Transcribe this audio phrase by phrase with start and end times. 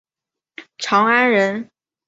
[0.79, 1.69] 长安人。